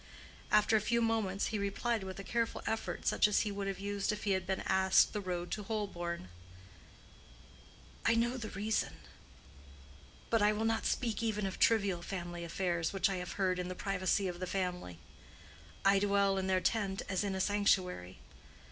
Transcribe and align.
After 0.49 0.75
a 0.75 0.81
few 0.81 0.99
moments, 0.99 1.49
he 1.53 1.59
replied 1.59 2.01
with 2.03 2.17
a 2.17 2.23
careful 2.23 2.63
effort 2.65 3.05
such 3.05 3.27
as 3.27 3.41
he 3.41 3.51
would 3.51 3.67
have 3.67 3.77
used 3.77 4.11
if 4.11 4.23
he 4.23 4.31
had 4.31 4.47
been 4.47 4.63
asked 4.65 5.13
the 5.13 5.21
road 5.21 5.51
to 5.51 5.61
Holborn: 5.61 6.29
"I 8.03 8.15
know 8.15 8.35
the 8.35 8.49
reason. 8.49 8.93
But 10.31 10.41
I 10.41 10.53
will 10.53 10.65
not 10.65 10.87
speak 10.87 11.21
even 11.21 11.45
of 11.45 11.59
trivial 11.59 12.01
family 12.01 12.43
affairs 12.43 12.91
which 12.91 13.11
I 13.11 13.17
have 13.17 13.33
heard 13.33 13.59
in 13.59 13.67
the 13.67 13.75
privacy 13.75 14.27
of 14.27 14.39
the 14.39 14.47
family. 14.47 14.97
I 15.85 15.99
dwell 15.99 16.39
in 16.39 16.47
their 16.47 16.61
tent 16.61 17.03
as 17.07 17.23
in 17.23 17.35
a 17.35 17.39
sanctuary. 17.39 18.17